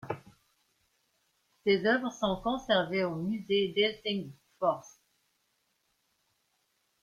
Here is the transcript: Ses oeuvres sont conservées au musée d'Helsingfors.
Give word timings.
Ses 1.63 1.85
oeuvres 1.85 2.11
sont 2.11 2.41
conservées 2.41 3.03
au 3.03 3.15
musée 3.17 3.71
d'Helsingfors. 3.75 4.89